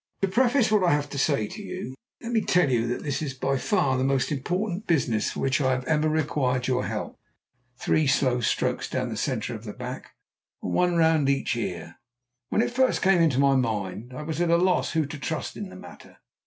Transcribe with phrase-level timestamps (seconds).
[0.23, 1.93] "To preface what I have to say to you,
[2.23, 5.61] let me tell you that this is by far the most important business for which
[5.61, 7.19] I have ever required your help.
[7.77, 10.15] (Three slow strokes down the centre of the back,
[10.63, 11.97] and one round each ear.)
[12.49, 15.55] When it first came into my mind I was at a loss who to trust
[15.55, 16.17] in the matter.